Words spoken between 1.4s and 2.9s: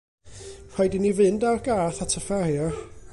â'r gath at y ffariar.